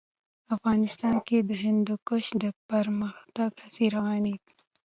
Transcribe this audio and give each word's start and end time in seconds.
افغانستان 0.55 1.15
کې 1.27 1.37
د 1.49 1.51
هندوکش 1.63 2.25
د 2.43 2.45
پرمختګ 2.69 3.51
هڅې 3.63 3.85
روانې 3.95 4.35
دي. 4.43 4.53